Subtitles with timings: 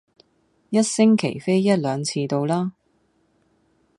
[0.71, 2.73] 一星期飛一兩次到啦